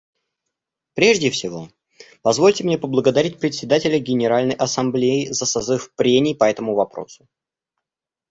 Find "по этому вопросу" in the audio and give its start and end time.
6.35-7.27